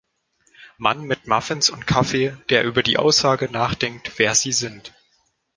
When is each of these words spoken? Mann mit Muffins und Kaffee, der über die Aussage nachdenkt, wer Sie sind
Mann 0.79 1.03
mit 1.05 1.27
Muffins 1.27 1.69
und 1.69 1.85
Kaffee, 1.85 2.35
der 2.49 2.63
über 2.63 2.81
die 2.81 2.97
Aussage 2.97 3.51
nachdenkt, 3.51 4.17
wer 4.17 4.33
Sie 4.33 4.51
sind 4.51 4.93